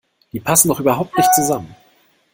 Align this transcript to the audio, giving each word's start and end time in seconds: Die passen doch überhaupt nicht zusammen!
Die 0.33 0.39
passen 0.39 0.69
doch 0.69 0.79
überhaupt 0.79 1.15
nicht 1.15 1.31
zusammen! 1.35 1.75